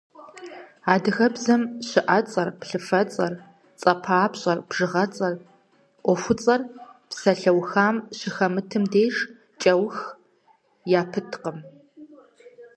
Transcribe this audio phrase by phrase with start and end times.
[0.93, 3.33] Адыгэбзэм щыӏэцӏэр, плъыфэцӏэр,
[3.79, 5.33] цӏэпапщӏэр, бжыгъэцӏэр,
[6.03, 6.61] ӏуэхуцӏэр
[7.09, 9.15] псалъэухам щыхэмытым деж
[9.61, 9.97] кӏэух
[10.99, 11.57] япыткъым.